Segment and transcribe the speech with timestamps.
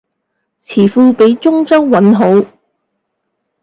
[0.59, 2.43] 詞庫畀中州韻好